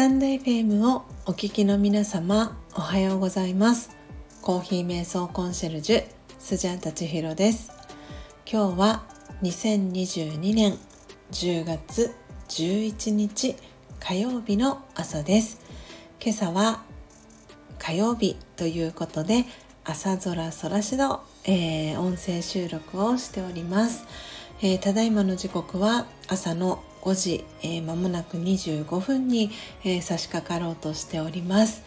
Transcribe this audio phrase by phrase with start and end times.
[0.00, 3.94] タンド FM をお聞きの皆様おはようございます。
[4.40, 6.04] コーヒー瞑想コンシェルジュ
[6.38, 7.70] スジャータチヒロです。
[8.50, 9.02] 今日は
[9.42, 10.78] 2022年
[11.32, 12.14] 10月
[12.48, 13.56] 11日
[13.98, 15.60] 火曜日の朝です。
[16.18, 16.82] 今朝は
[17.78, 19.44] 火曜日ということで
[19.84, 24.06] 朝空空しど、えー、音声収録をしております、
[24.62, 29.50] えー、ただいまの時刻は朝の5時、えー、間もなく25分に、
[29.84, 31.82] えー、差し掛かろうとしております。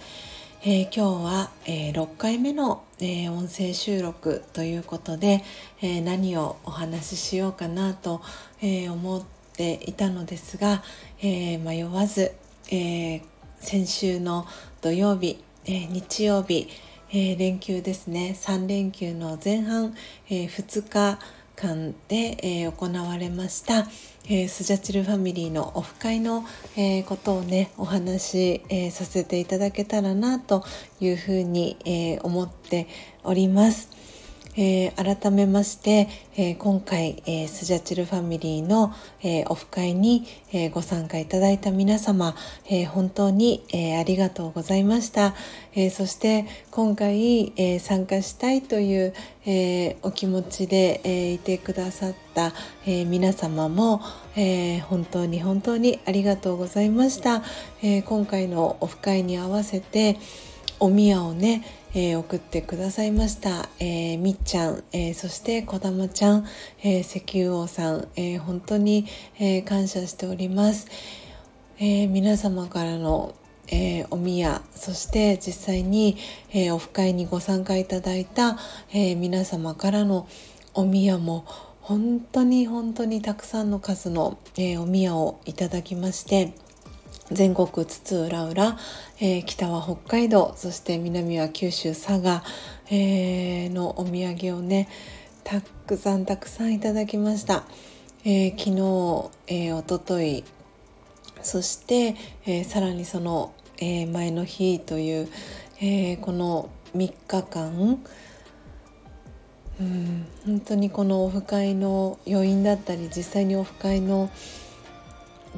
[0.65, 5.43] えー、今日は、えー、6回目の、えー、音声収録ということで、
[5.81, 8.21] え何をお話ししようかなと、
[8.61, 9.23] え思っ
[9.57, 10.81] ていたのですが、
[11.21, 12.31] え迷わず、
[12.71, 13.21] え
[13.59, 14.47] 先週の
[14.81, 16.69] 土曜日、え日曜日、
[17.11, 19.93] え連休ですね3連休の前半、
[20.29, 21.19] え2日
[21.57, 23.85] 間で、え行われました、
[24.25, 26.45] えー、スジャチルファミリーのオフ会の、
[26.77, 30.63] えー、ことをねお話し、えー、させていただけたらなと
[31.01, 32.87] いうふうに、え思って
[33.23, 34.02] おります。
[34.55, 42.35] えー、改めまして、えー、今回、えー、スジャチルファミリーの、えオフ会に、えご参加いただいた皆様、
[42.69, 45.33] え本当に、えありがとうございました、
[45.73, 49.13] えそして今回、え参加したいという、
[49.45, 52.53] えお気持ちで、えいてくださった、
[52.85, 54.01] え皆様も、
[54.35, 57.43] え本当に本当にありがとうございました、
[57.81, 60.17] え今回のオフ会に合わせて
[60.83, 61.63] お宮をね
[61.95, 66.45] えー、送ってくださいました、えー、みっちゃん、えー、そしてこだまちゃん、
[66.81, 69.05] え石油王さん、え本当に、
[69.39, 70.87] え感謝しております、
[71.77, 73.35] え皆様からの
[73.67, 76.17] えー、お宮そして実際に、
[76.51, 78.57] えー、オフ会にご参加いただいた、
[78.91, 80.27] えー、皆様からの
[80.73, 81.45] お宮も
[81.79, 86.53] 本当に本当にたくさんの数の、えお宮をいただきまして
[87.31, 88.79] 全国津々浦々、
[89.19, 92.43] えー、北は北海道そして南は九州佐賀、
[92.89, 94.89] えー、のお土産をね
[95.43, 97.63] たくさんたくさんいただきました、
[98.25, 100.43] えー、昨日、えー、おととい
[101.41, 102.15] そして、
[102.45, 105.29] えー、さらにその、えー、前の日という、
[105.79, 107.99] えー、この3日間
[109.79, 114.29] うん本当にこのオフ会の余韻だったり実際にオフ会の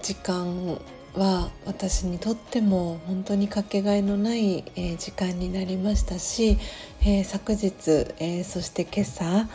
[0.02, 0.80] 時間
[1.18, 6.58] は私にとっても本当にかけがえのない、えー、時間になりましたし、
[7.02, 7.72] えー、昨日、
[8.20, 9.48] えー、そして今朝、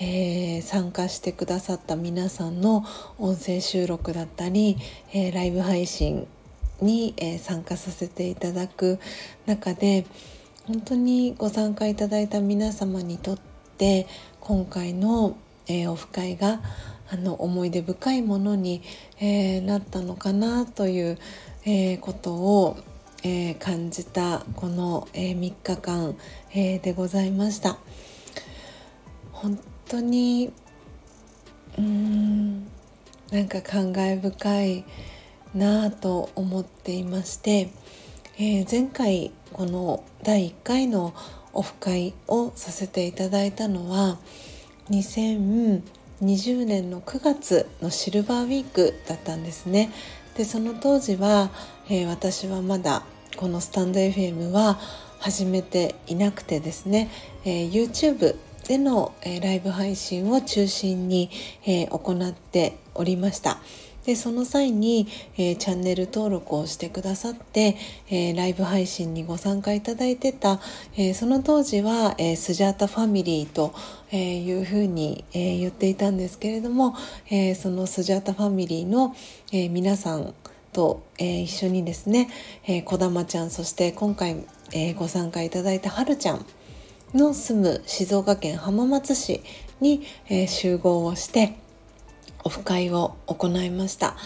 [0.00, 2.82] え参加してくださった皆さんの
[3.18, 4.78] 音声収録だったり、
[5.12, 6.26] えライブ配信
[6.80, 8.98] に、え参加させていただく
[9.44, 10.06] 中で
[10.66, 13.38] 本当にご参加いただいた皆様にとっ
[13.76, 14.06] て
[14.40, 15.36] 今回の、
[15.68, 16.60] えオフ会が
[17.12, 18.80] あの思い出深いものに、
[19.20, 21.18] えー、なったのかなという、
[21.66, 22.78] えー、ことを、
[23.22, 26.16] えー、感じたこの、え3日間、
[26.54, 27.76] えでございました。
[29.30, 30.54] 本当に
[31.76, 32.66] うーん
[33.30, 34.84] なんか感慨深い
[35.54, 37.70] なぁと思っていまして、
[38.38, 41.12] え前回この第1回の
[41.52, 44.16] オフ会をさせていただいたのは
[44.88, 45.82] 2000
[46.22, 49.90] 20年の9月のシルバーウィークだったんですね。
[50.36, 51.50] でその当時は、
[51.88, 53.02] えー、私はまだ
[53.36, 54.78] このスタンド FM は
[55.18, 57.10] 始めていなくてですね、
[57.44, 58.36] えー、YouTube
[58.68, 61.30] での、えー、ライブ配信を中心に、
[61.66, 63.58] え行っておりました。
[64.04, 67.76] でその際に、えー、チャンネル登録をしてくださって、
[68.10, 70.60] えー、ライブ配信にご参加いただいてた、
[70.96, 73.74] えー、その当時は、えスジャータファミリーと、
[74.10, 76.94] えいうふうに、え言っていたんですけれども、
[77.30, 79.14] えそのスジャータファミリーの、
[79.52, 80.34] え皆さん
[80.72, 82.28] と、え一緒にですね、
[82.66, 86.44] えー、こだまちゃんそして今回、えご参加いただいたはるちゃん
[87.14, 89.42] の住む静岡県浜松市
[89.80, 91.61] に、え集合をして
[92.44, 94.16] オフ会を行いました。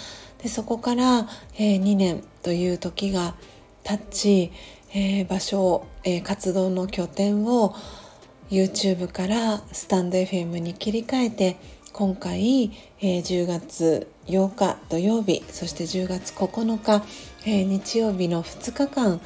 [0.43, 3.35] でそこから、えー、2年という時が
[3.83, 4.53] 経ち、
[4.93, 7.75] えー、場所、えー、活動の拠点を
[8.51, 11.57] YouTube からスタンド FM に切り替えて
[11.93, 17.03] 今回、えー、10月8日土曜日そして10月9日、
[17.45, 19.21] えー、日曜日の2日間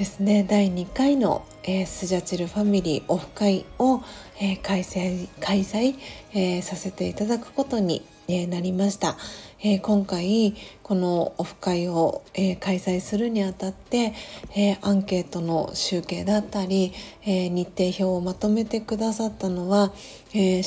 [0.00, 4.02] ですね第2回の、えー、スジャチルファミリーオフ会を、
[4.40, 5.94] えー、開催開催、
[6.32, 9.18] えー、させていただくことに、えなりました、
[9.62, 14.14] え今回このオフ会を、え開催するにあたって、
[14.56, 16.94] えアンケートの集計だったり、
[17.26, 19.92] え日程表をまとめてくださったのは、
[20.32, 20.62] え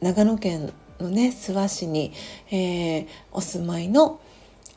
[0.00, 2.12] 長野県のね諏訪市に、
[2.50, 4.18] えお住まいの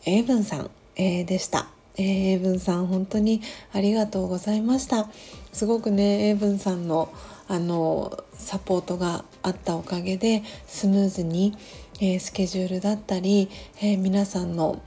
[0.05, 1.75] 英文さん、えでした。
[1.97, 3.42] え、英文さん本当に
[3.74, 5.09] ありがとうございました。
[5.56, 7.09] すごくね英文さんの
[7.47, 11.56] あのサポートがあったおかげでスムーズに、
[12.01, 14.81] えー、スケジュールだったり、えー、皆さんの、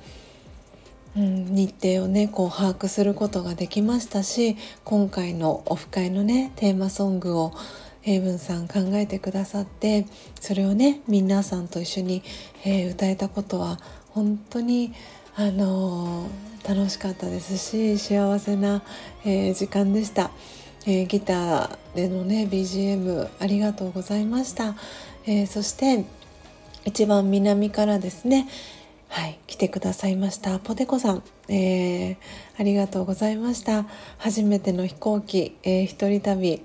[1.16, 7.52] うん、日程をねこう把握することができましたし今回のオフ会のねテーマソングを
[8.02, 10.06] 英文さん考えてくださって
[10.40, 12.22] それをね皆さんと一緒に、
[12.64, 13.78] えー、歌えたことは
[14.10, 14.92] 本当に
[15.40, 18.82] あのー、楽しかったですし幸せな、
[19.24, 20.32] えー、時間でした。
[20.84, 24.74] えー、ギターでのね BGM ありがとうございました、
[25.26, 26.06] え、そして
[26.84, 28.48] 一番南からですね
[29.08, 32.16] はい来てくださいましたポテコさん、えー、
[32.58, 33.86] ありがとうございました。
[34.18, 36.64] 初めての飛行機、えー、一人旅。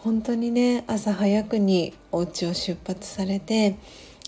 [0.00, 3.76] 本当にね朝早くにお家を出発されて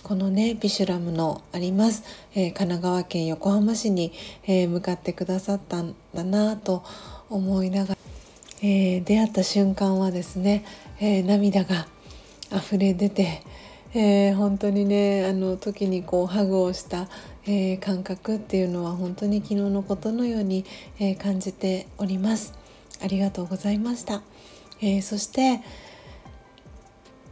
[0.06, 4.12] このねビシュラムのあります、えー、神奈川県横浜市に、
[4.44, 6.84] えー、向かってくださったんだなと
[7.28, 7.96] 思いながら
[8.62, 10.64] えー、出会った瞬間はですね、
[11.00, 11.88] え、涙が
[12.52, 13.42] 溢れ出て、
[13.94, 17.08] え、本当にねあの時にこうハグをした、
[17.44, 20.64] え感覚っていうのは本当に昨日のことのように、
[21.00, 22.54] え感じております。
[23.02, 24.22] ありがとうございました、
[24.80, 25.60] えそして、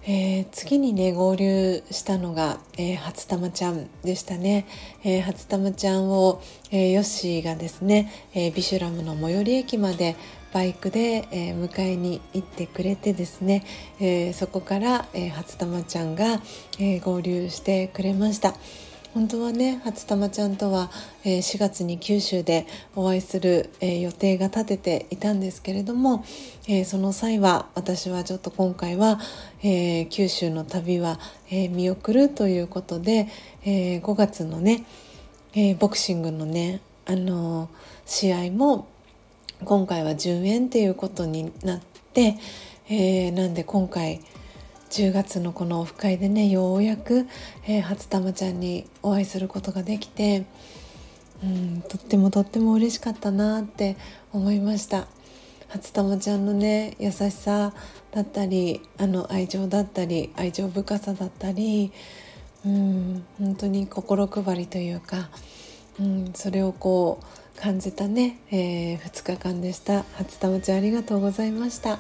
[0.07, 4.67] えー、次にね合流したのが、えー、初玉ちゃんでしたね、
[5.03, 10.17] えー、初玉ちゃんを、え、ヨッシーがですね、えビシュラムの最寄り駅まで
[10.53, 13.65] バイクで、え、迎えに行ってくれてですね、
[13.99, 16.43] え、そこから、えー、初玉ちゃんが、
[16.79, 18.55] え合流してくれました。
[19.15, 20.91] 本当はね初玉ちゃんとは、
[21.25, 22.67] え4月に九州で
[22.97, 26.25] お会いする、え予定が立てていたんですけれども、
[26.67, 29.21] えその際は私はちょっと今回は、
[29.63, 33.29] え九州の旅は、え見送るということで、
[33.65, 34.85] え5月のね、
[35.55, 37.69] えボクシングのねあの
[38.07, 38.89] 試合も
[39.65, 41.81] 今回は10円っていうことになっ
[42.13, 42.37] て、
[42.89, 44.21] え、なんで今回
[44.95, 47.27] 10月のこのオフ会でねようやく、
[47.67, 50.45] えー、初玉ちゃんにお会いすることができて
[51.43, 53.97] うんとってもとっても嬉しかったなって
[54.33, 55.09] 思いました。
[55.67, 57.75] 初玉ちゃんのね優しさ
[58.13, 61.91] だったりあの愛情だったり愛情深さだったり
[62.65, 65.29] うん本当に心配りというか、
[65.99, 70.05] うん、それをこう感じたね、えー、2日間でした。
[70.15, 71.99] 初玉ちゃんありがとうございました、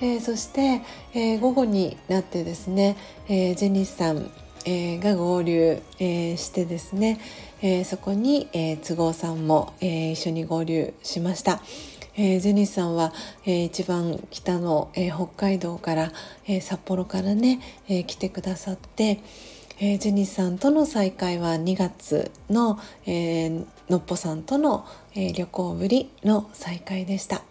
[0.00, 0.82] えー、そして、
[1.14, 2.96] えー、午後になってですね、
[3.28, 4.30] えジェニスさん、
[4.66, 7.18] えが合流、えしてですね、
[7.62, 11.62] えそこに、え都合さんも、え一緒に合流しました。
[12.18, 13.12] え、ジェニスさんは、
[13.46, 16.12] え、一番北の、え、北海道から、
[16.46, 19.20] え札幌からね、え来てくださって、
[19.78, 23.50] えジェニスさんとの再会は2月の、え
[23.88, 27.42] のっぽさんとの、え、旅行ぶりの再会でした。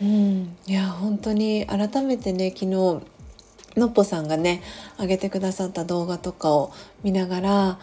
[0.00, 2.66] うん、いや本当に改めてね昨日
[3.76, 4.62] のっぽさんがね
[4.98, 6.72] 上げてくださった動画とかを
[7.02, 7.78] 見ながら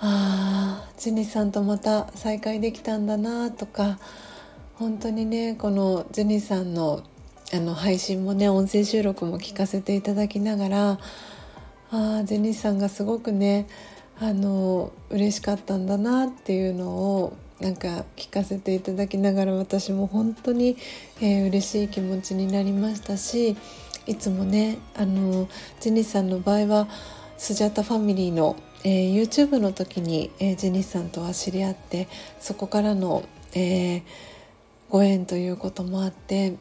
[0.00, 3.98] あジェニスさんとまた再会できたんだなとか
[4.74, 7.02] 本当にねこのジェニスさんの
[7.52, 10.98] あの配信もね音声収録も聞かせていただきながら
[11.90, 13.68] あジェニスさんがすごくね
[14.18, 20.76] あの嬉しかったんだなっていうのをなんか聞かせていただきながら私も本当に、
[21.20, 23.56] えー、嬉しい気持ちになりましたし
[24.06, 25.48] いつもねあの
[25.80, 26.88] ジェニスさんの場合は
[27.38, 32.08] スジャタファミリーの、えー、YouTube の時に、えー、ジェニスさんとは知り合って
[32.40, 34.02] そこからの、えー、
[34.90, 36.56] ご縁ということもあって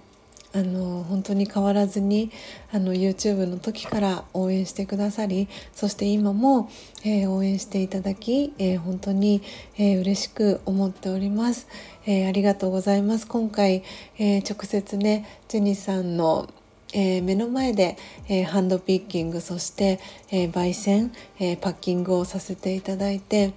[0.54, 2.32] あの本当に変わらずに
[2.72, 6.70] あの YouTube の時から応援してくださりそして今も、
[7.04, 9.42] えー、応援していただき、えー、本当に、
[9.78, 11.68] えー、嬉しく思っております、
[12.06, 13.28] えー、ありがとうございます。
[13.28, 13.84] 今回、
[14.20, 16.50] えー、直接ねジェニーさんの
[16.96, 17.98] えー、目の前で、
[18.30, 23.54] えー、ハンドピッキングそして、えー、焙煎、えパッキングをさせていただいて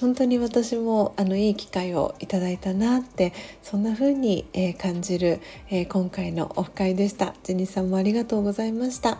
[0.00, 7.34] 本当に私もあのいい機会をいただいたなってそんな風に、えー、感じる、えー、今回のオフ会でした。
[7.42, 9.18] ジェニーさんもありがとうございました、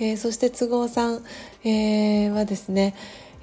[0.00, 1.22] えー、そして都合さん、
[1.64, 2.94] えはですね、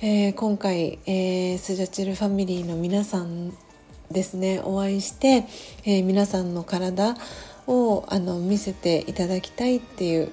[0.01, 3.53] え今回、えスジャチルファミリーの皆さん
[4.11, 5.45] ですねお会いして、
[5.85, 7.15] え皆さんの体
[7.67, 10.31] をあの見せていただきたいっていう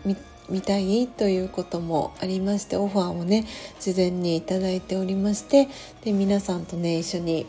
[0.53, 3.47] みたいということもありましてオファーをね
[3.81, 5.69] 事前にいいておりまして
[6.05, 7.47] で皆さんとね一緒に、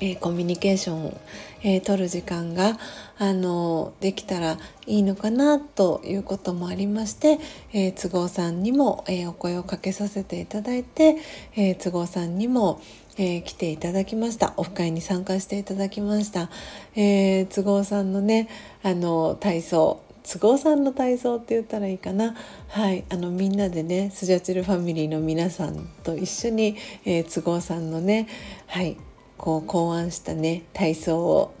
[0.00, 1.20] えー、コミュニケーションを、
[1.62, 2.78] えー、取る時間が
[3.18, 7.38] あのできたらいいのかなということもありまして、
[7.74, 11.18] えー、都合さんにも、えお声をかけさせていただいて、
[11.54, 12.82] え都合さんにも、
[13.16, 14.54] え来ていただきました。
[14.56, 16.50] オフ会に参加していただきました、
[16.96, 18.48] え都合さんのね
[18.82, 22.34] あの体操都合さんの体操って言ったらいいかな。
[22.68, 23.04] はい。
[23.10, 28.28] あのみんなでねスジャチルファミリーの皆さんと一緒に、えー、都合さんのね
[28.66, 28.96] はい。
[29.42, 31.54] こう考案したね体操を、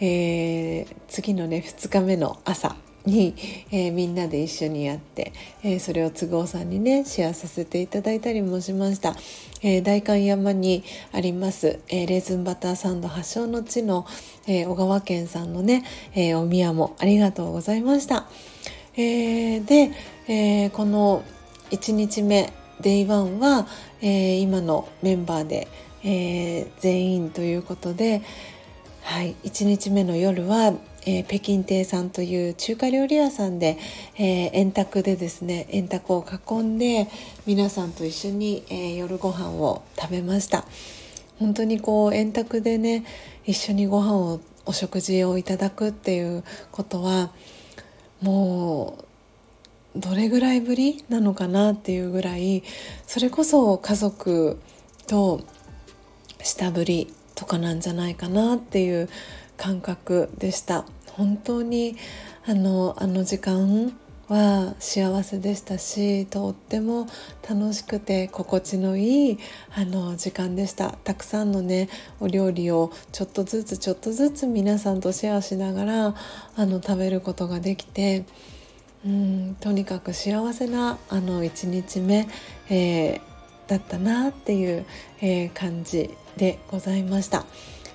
[0.00, 2.74] えー、次のね2日目の朝
[3.06, 3.34] に、
[3.70, 9.14] えー、みんなで一緒にやって、えー、それを都合さんにねシェアさせていただいたりもしました、
[9.62, 14.06] えー、代官山にあります、えレーズンバターサンド発祥の地の、
[14.46, 18.26] え小川県さんのね、えお宮もありがとうございました、
[18.96, 19.90] えで、
[20.28, 21.22] えこの
[21.70, 23.66] 1日目 Day1 は、
[24.02, 25.68] え今のメンバーで、
[26.04, 28.22] え全員ということで、
[29.02, 30.72] はい、1日目の夜は
[31.06, 33.78] えー、北京亭さんという中華料理屋さんで、
[34.16, 37.08] えー、円卓でですね円卓を囲んで
[37.46, 40.64] 皆さんと一緒に、えー、夜ご飯を食べました。
[41.38, 43.04] 本当にこう円卓でね
[43.46, 47.30] 一緒にご飯をお食事をいただくっていうことは
[48.20, 48.98] も
[49.96, 52.62] うどれぐらいぶりなのかなっていうぐらい
[53.06, 54.60] それこそ家族
[55.06, 55.40] と
[56.42, 59.08] 下振りとかなんじゃないかなっていう
[59.60, 61.94] 感覚でした本当に
[62.46, 63.92] あのあの時間
[64.28, 67.06] は幸せでしたしとっても
[67.46, 69.38] 楽しくて心地のいい
[69.74, 71.90] あの時間でしたたくさんのね
[72.20, 76.14] お料理をちょっとずつちょっとずつ皆さんとシェアしながら
[76.56, 78.24] あの食べることができて
[79.04, 82.26] うんとにかく幸せなあの1日目、
[82.70, 83.20] えー、
[83.66, 84.86] だったなっていう、
[85.20, 87.44] えー、感じでございました。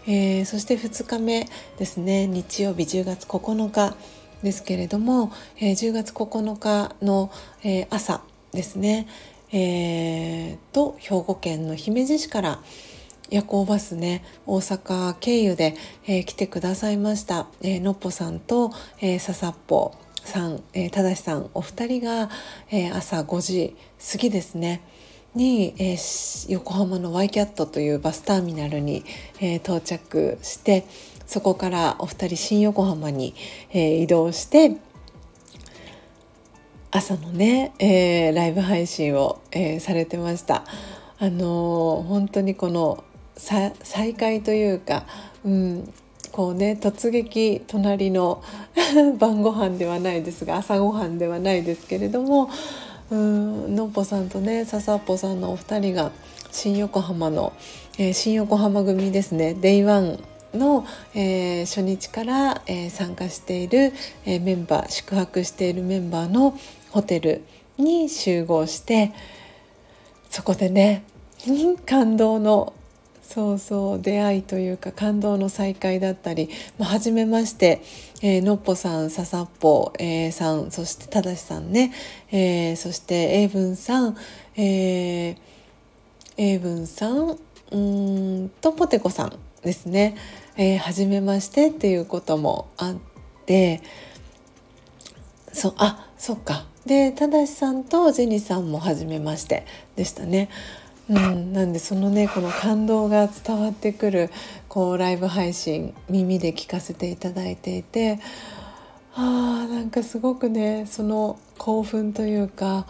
[0.08, 1.48] えー、そして2日目
[1.78, 2.28] ですね。
[2.28, 3.96] 日曜日10月9日
[4.44, 7.32] ですけれども、えー、10月9日の、
[7.64, 8.22] えー、朝
[8.52, 9.08] ですね、
[9.52, 12.60] えー、と兵庫県の姫路市から
[13.30, 18.72] 夜行バスね大阪経由で、えー、来てくださいました、えー、のっぽさんと、
[19.02, 19.94] えー、ささっぽ
[20.24, 22.30] さん、えー、ただしさんお二人が、
[22.70, 23.76] えー、朝5時
[24.12, 24.82] 過ぎですね。
[25.36, 29.04] に、えー、横浜のワイキャットというバスターミナルに、
[29.39, 30.86] えー、到着して
[31.27, 33.36] そこからお二人新横浜に、
[33.72, 34.77] えー、移動して
[36.92, 40.63] 朝のね、え、ライブ配信を、え、されてました。
[41.20, 43.04] あのー、本当にこの
[43.36, 45.06] 再会というか、
[45.44, 45.94] うん、
[46.36, 48.44] こうね突撃隣の
[49.20, 52.50] 晩ご飯ではないですが朝ごはんではないですけれども
[53.12, 56.12] うんのっぽさんとねささっぽさんのお二人が
[56.52, 57.54] 新横浜の、
[57.98, 59.54] えー、新横浜組ですね。
[59.54, 60.20] day one
[60.54, 63.92] の、えー、初日から、えー、参加している、
[64.26, 66.58] え、メンバー宿泊しているメンバーの
[66.92, 67.44] ホテル
[67.78, 69.12] に集合して
[70.30, 71.04] そこでね
[71.86, 72.74] 感動の
[73.27, 77.82] そうそう出会いというか感動の再会だったり、まあ、初めまして、
[78.22, 81.91] えー、のっぽさんささっぽ、えー、さんそしてただしさんね、
[82.32, 84.17] えー、そして英文さん、
[84.55, 85.38] えー、
[86.38, 87.38] 英文さん
[87.72, 90.15] うんとポテコさんですね、
[90.55, 92.96] えー、初めましてっていうこともあっ
[93.46, 93.82] て
[95.51, 96.65] そうあそっか。
[96.86, 99.65] でただしさんとジェニーさんも初めまして
[99.96, 100.50] でしたね。
[101.08, 104.32] うん、なんでそのねこの感動が伝わってくる
[104.68, 108.20] こうライブ配信耳で聞かせていただいていて
[109.14, 112.88] あーなんかすごくねその興奮というか、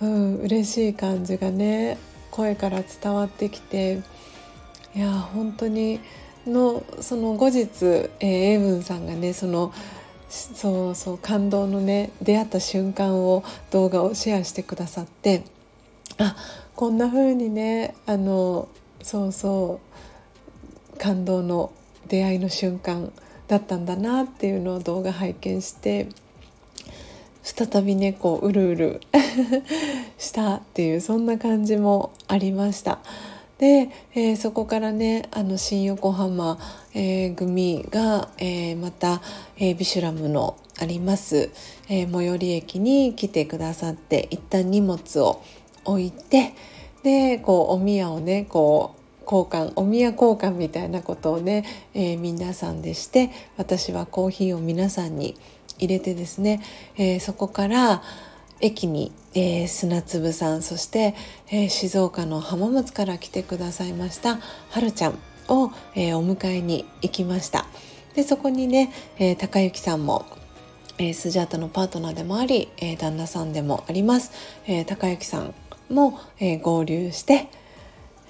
[0.00, 1.98] うん、嬉しい感じがね
[2.30, 4.02] 声から伝わってきて
[4.94, 6.00] いや本当に
[6.46, 7.66] のその後日、
[8.20, 9.72] えー、エイブンさんがねその
[10.28, 15.44] そうそう感動のね出会った瞬間を動画をシェアしてくださって
[16.18, 16.36] あ
[16.76, 18.68] こんな風にねあの
[19.02, 19.80] そうそ
[20.94, 21.72] う感動の
[22.08, 23.12] 出会いの瞬間
[23.48, 26.08] だったんだなっていうのを動画拝見して
[27.42, 29.00] 再びねこううるうる
[30.18, 33.00] したっていうそんな感じもありました。
[33.58, 36.58] で、えー、そこからねあの新横浜、
[36.92, 39.22] えー、組が、えー、また、
[39.56, 41.50] えー、ビシュラムのあります、
[41.88, 45.40] え最寄り駅に来てくださって一旦荷物を
[45.84, 46.54] 置いて
[47.02, 51.64] でこうお宮をねこう交換お宮交換みたいなことをね、
[51.94, 55.36] えー、皆さんでして私はコーヒーを皆さんに
[55.78, 56.62] 入れてですね、
[56.96, 58.02] えー、そこから
[58.60, 61.14] 駅に、えー、砂粒さんそして、
[61.48, 67.66] えー、静岡の浜松から来てくださいましたはるちゃん、を、えー、お迎えに行きました。
[68.14, 70.24] でそこにね、えー、高幸さんも
[70.96, 74.30] えー、スジャータのパートナーでもあり、えー、旦那さんでもあります、
[74.66, 75.52] えー、高幸さん
[75.90, 77.48] も、え合流して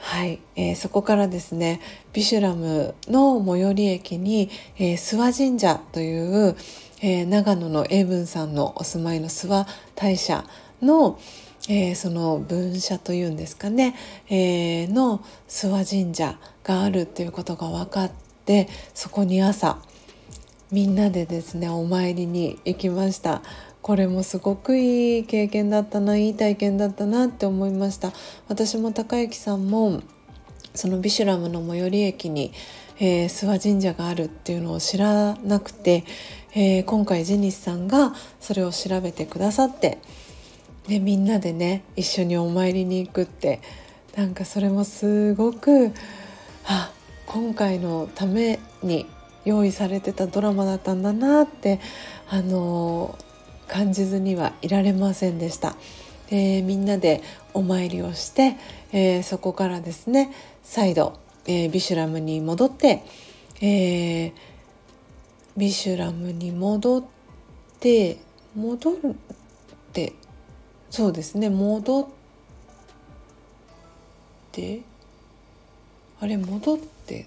[0.05, 1.81] はい、えー、そこからですね
[2.13, 6.57] ビシュラムの最寄り駅に、えー、諏訪神社という、
[7.01, 10.45] えー、長野の英文さんのお住まいの諏訪大社
[10.83, 11.19] の、
[11.71, 13.97] えー、その分社というんですかね、
[14.29, 18.11] えー、の諏訪神社があるっていうことが分かっ
[18.45, 19.79] てそこに朝
[20.71, 23.43] みんなでですねお参りに行きました。
[23.85, 28.15] これもすごくいい経験だったないい体験だったなって思いました。
[28.49, 30.01] 私も高之さんも
[30.75, 32.55] そのビシュラムの最寄り駅に、
[32.99, 36.05] えー、諏訪神社があるっていうのを知らなくて、
[36.55, 39.99] えー、今回ジェニスさんがそれを調べてくださって
[40.89, 43.61] でみんなでね一緒にお参りに行くって
[44.17, 45.93] なんかそれもすごく
[46.65, 46.91] あ
[47.27, 49.05] 今回のために
[49.45, 51.81] 用意されてたドラマだったんだなって
[52.31, 53.19] あの
[53.69, 55.77] 感じずにはいられませんでした。
[56.31, 58.57] でみんなでお参りをして、
[58.93, 63.03] えー、そこからですね再度、えー、ビシュラムに戻って、
[63.61, 64.33] えー、
[65.57, 67.05] ビシュラムに戻っ
[67.79, 68.19] て
[68.57, 69.15] 戻るっ
[69.93, 70.15] て
[70.91, 72.07] そうですね戻っ
[74.51, 74.81] て
[76.21, 77.27] あれ戻って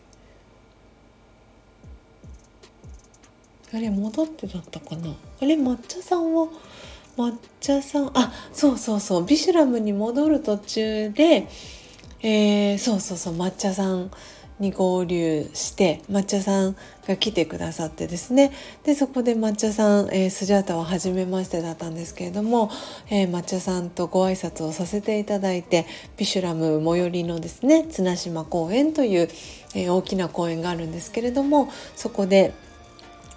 [3.73, 5.13] あれ戻ってだったかな？
[5.39, 6.47] あれ抹茶さんは
[7.17, 11.47] 抹茶さんあそうそうそうビシュラムに戻る途中で、
[12.21, 14.11] えー、そうそうそう抹茶さん
[14.59, 16.75] に合流して抹茶さん
[17.07, 18.51] が来てくださってですね。
[18.83, 22.71] でそこで抹茶さん、えー、スジャータは初めましてだったんですけれども、
[23.09, 25.85] えー、抹茶さんとご挨拶をさせていただいて
[26.17, 29.29] ビシュラム最寄りのですね綱島公園という、
[29.75, 32.53] えー、大きな公園があるんですけれどもそこで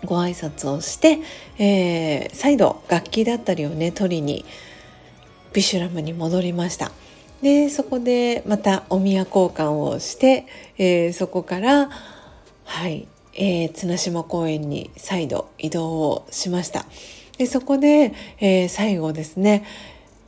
[0.04, 1.18] ご挨拶をして、
[1.58, 4.44] えー、再度楽器だったりをね取りに
[5.52, 6.92] ビシュラムに戻りました。
[7.42, 10.46] でそこでまたお宮交換をして、
[10.76, 11.90] えー、そこから
[12.64, 16.84] はい、えー、綱島公園に再度移動をしました。
[17.38, 19.64] でそこで、えー、最後ですね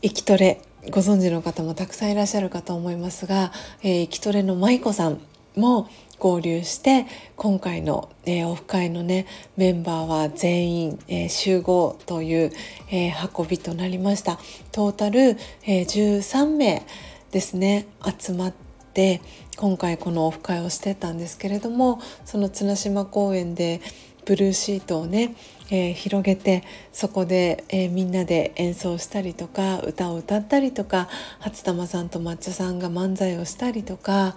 [0.01, 5.20] 生きトレご存知の方もたくさんいらっしゃるかと思いますが、えー、生きトレの舞子さん
[5.55, 5.88] も
[6.22, 12.52] 合流して今回の、えー、オフ会のねメンバーは全員、えー、集合という、
[12.92, 14.38] えー、運びとなりました。
[14.70, 15.18] トータル、
[15.66, 16.87] えー、13名
[17.32, 17.88] ですね
[18.20, 18.54] 集まっ
[18.94, 19.20] て
[19.56, 23.80] 今回このオフ会をしてたんですけれどもその綱島公園で
[24.24, 25.35] ブルーシートをね、
[25.70, 31.08] えー、広げてそこで、えー、みんなで演奏したりとか歌を歌ったりとか
[31.40, 34.37] 初玉さんと抹茶さんが漫才をしたりとか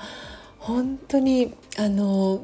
[0.65, 2.43] 本当にあの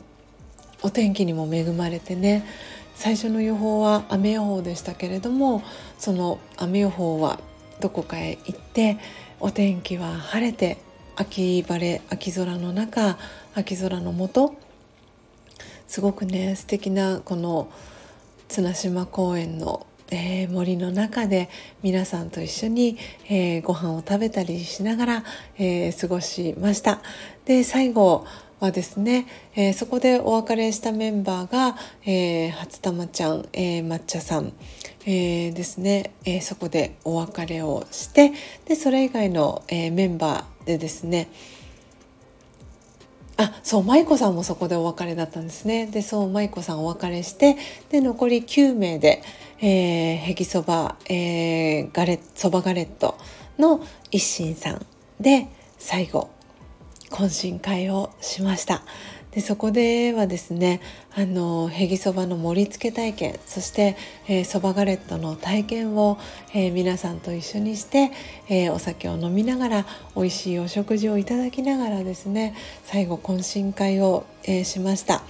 [0.84, 2.46] お天気にも恵まれてね
[2.94, 5.64] 最初の予報は雨予報でしたけれども
[5.98, 7.40] その雨予報は
[7.80, 9.00] どこかへ行って
[9.40, 10.78] お天気は晴れて
[11.16, 13.18] 秋晴れ秋空の中
[13.56, 14.54] 秋空のもと
[15.88, 17.72] すごくね素敵なこの
[18.50, 21.50] 綱島公園のえー、森の中で
[21.82, 22.98] 皆さんと一緒に、
[23.30, 25.24] えー、ご飯を食べたりしながら、
[25.58, 27.00] えー、過ごしました。
[27.46, 28.26] で最後
[28.60, 34.54] はですね、えー、そこでお別れしたメンバーが、えー、初玉ちゃん、えー、抹茶さん、
[35.06, 38.34] えー、ですね、えー、そこでお別れをして
[38.66, 41.30] でそれ以外の、えー、メンバーでですね
[43.38, 45.88] あそう舞子さんもそこでお別れだったんですね。
[45.88, 47.58] でそう舞子さんお別れして
[47.90, 49.24] で残り9名で、
[49.62, 53.18] えー、ヘギそば、えー、ガレそばガレット
[53.60, 54.86] の一心さん
[55.20, 55.48] で
[55.78, 56.30] 最後
[57.10, 58.84] 懇親会をしました。
[59.32, 60.82] でそこではですね
[61.16, 63.96] あのへぎそばの盛り付け体験そして
[64.44, 66.18] そば、えー、ガレットの体験を、
[66.54, 68.12] えー、皆さんと一緒にして、
[68.50, 75.22] えー、お酒を飲みながら美味しいお食事をいただきながらですね最後懇親会を、えしました。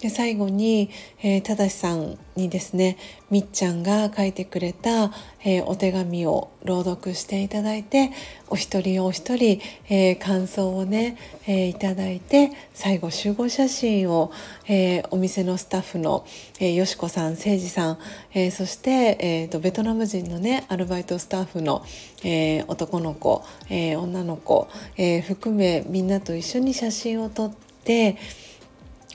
[0.00, 0.90] で最後に、
[1.22, 2.96] えー、正さんにですね
[3.30, 5.12] みっちゃんが書いてくれた、
[5.44, 8.10] えー、お手紙を朗読していただいて
[8.48, 9.60] お一人お一人、
[9.90, 14.32] えー、感想をね、えー、いただいて最後集合写真を、
[14.68, 16.26] えー、お店のスタッフの、
[16.60, 17.98] えー、よしこさん誠司さん、
[18.32, 21.84] えー、そして、えーと、ベトナム人のねアルバイトスタッフの、
[22.24, 28.16] えー、男の子、えー、女の子、えー、含めみんなと一緒に写真を撮って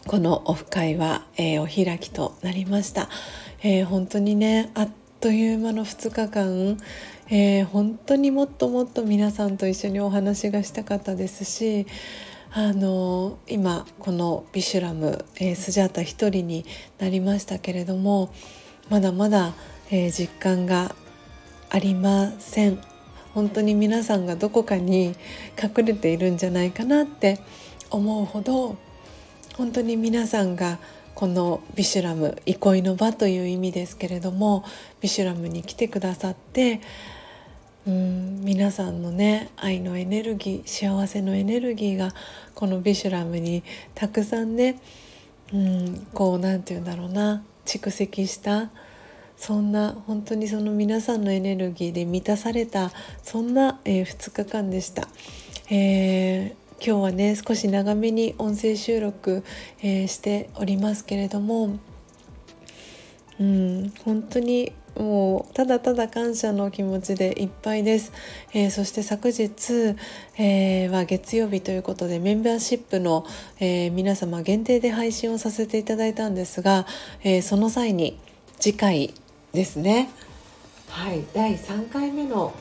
[0.07, 3.09] このオフ会は、えー、お開きとなりました、
[3.63, 4.89] えー、本当にねあっ
[5.19, 6.77] という間の2日間、
[7.29, 11.87] えー、本当にもっともっと皆さんと一緒にお話がしたかったですし
[12.53, 16.65] あの今このビシュラム、え、スジャータ一人に
[16.99, 18.31] なりましたけれども
[18.89, 19.53] まだまだ、
[19.89, 20.93] え、実感が
[21.71, 22.79] ありません。
[23.33, 25.15] 本当に皆さんがどこかに
[25.61, 27.39] 隠れているんじゃないかなって
[27.89, 28.77] 思うほど
[29.57, 30.79] 本当に皆さんが
[31.13, 34.65] このビシュラム憩いの場という意味ですけれども
[34.99, 36.81] ビシュラムに来てくださって
[37.87, 42.13] うん皆さんのね愛のエネルギー幸せのエネルギーが
[42.53, 43.63] このビシュラムに
[43.93, 44.81] たくさんね
[45.53, 48.69] うんこう何て言うんだろうな蓄積した
[49.37, 52.91] そんな本当にその皆さんのエネルギーで満たされた
[53.23, 55.07] そんな、えー、2日間でした。
[55.69, 59.43] えー今日はね少し長めに音声収録、
[59.81, 61.77] えー、しておりますけれども
[63.39, 68.13] うん本当にもうただただ感謝の気持ちでいっぱいです、
[68.53, 69.95] えー、そして昨日、
[70.37, 73.25] えー、は月曜日ということでメンバーシップの、
[73.59, 76.85] えー、皆様限定で配信をさせていただいたんですが、
[77.23, 78.17] えその際に
[78.59, 79.13] 次回
[79.51, 80.09] ですね。
[80.87, 82.53] はい第3回目の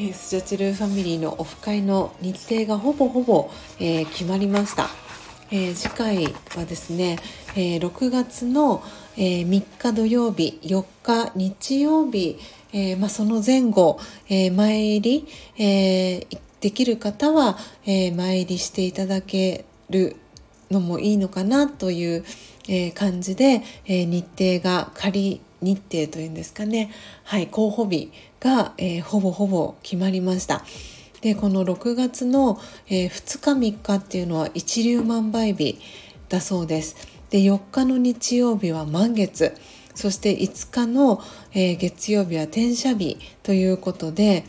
[0.00, 4.88] えー、スジャチルファミリーのオフ会の日程がほぼほぼ、えー、決まりました、
[5.50, 6.24] えー、次回
[6.56, 7.18] はですね、
[7.54, 8.82] え6月の、
[9.18, 12.38] え3日土曜日4日日曜日、
[12.72, 16.26] えまあ、その前後、え前入り、え
[16.62, 20.16] できる方は、え前入りしていただける
[20.70, 22.24] のもいいのかなという、
[22.68, 26.90] え感じで、え日程が仮日程というんですかね、
[27.24, 30.64] はい、候補日が、えー、ほぼほぼ決まりました。
[31.20, 35.78] でこの6月の、えー、2日3日っていうのは一粒万倍日
[36.28, 36.96] だそうです。
[37.30, 39.54] で4日の日曜日は満月
[39.94, 44.44] そして5日の、えー、月曜日は転写日ということで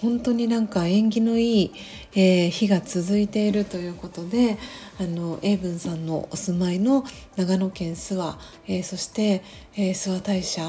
[0.00, 1.72] 本当になんか縁起のいい、
[2.14, 4.58] えー、日が続いているということで
[5.00, 7.04] あの英文さんのお住まいの
[7.36, 9.42] 長野県諏訪、えー、そして、
[9.76, 10.62] えー、諏訪大社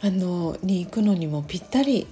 [0.00, 2.06] あのに行くのにもぴったり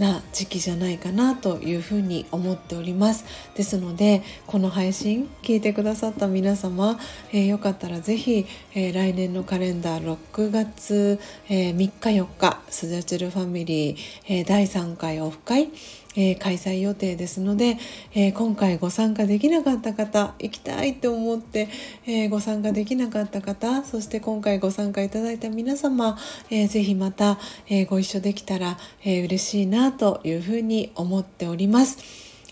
[0.00, 3.24] な時期じゃないかなというふうに思っております。
[3.54, 6.98] ですのでこの配信聞いてくださった皆様、
[7.32, 15.70] えー、よかったらぜひ、えー、来年のカレンダー6月、えー、3日4日スジャチルファミリー、えー、第3回オフ会
[16.16, 17.78] えー、開催予定ですので、
[18.14, 21.68] えー、今回ご参加できなかった方行きたいと思って、
[22.06, 26.18] えー、ご参加できなかった方そして今回ご参加いただいた皆様、
[26.50, 31.98] えー、ぜひまた、えご一緒できたら、え嬉しいなというふうに思っております。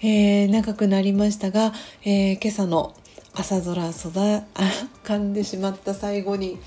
[0.02, 1.72] え長くなりましたが、
[2.04, 2.94] え今朝の
[3.34, 4.72] 朝空空あ
[5.04, 6.58] 噛んでしまった最後に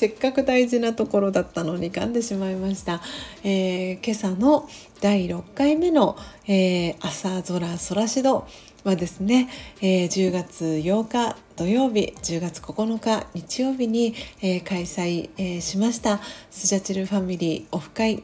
[0.00, 3.02] せっかく大事なところだったのに噛んでしまいました、
[3.44, 4.66] えー、今朝の
[5.02, 8.48] 第6回目の、えー、朝空空しど
[8.82, 9.50] はですね、
[9.82, 16.20] えー、10月8日土曜日10月9日日曜日に、えー、開催、えー、しました。
[16.50, 18.22] スジャチルファミリーオフ会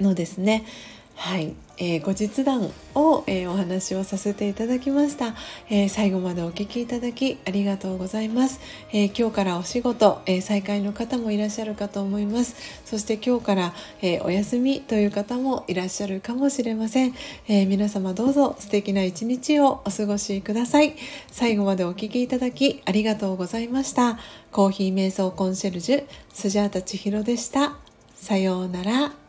[0.00, 0.64] のですね
[1.16, 5.34] はい、えー、後日談を、えー、お話をさせていただきました、
[5.70, 8.60] えー、最後までお聞きいただきありがとうございます、
[8.92, 12.56] え今日からお仕事、え再開の方もいらっしゃるかと思います。
[12.84, 17.14] そして今日から、えお休みという方もいらっしゃるかもしれません、
[17.48, 20.96] え皆様どうぞ素敵な一日をお過ごしください。
[21.30, 24.18] 最後までお聞きいただきありがとうございました。
[24.52, 27.76] コーヒー瞑想コンシェルジュスジャータ千尋でした。
[28.14, 29.23] さようなら。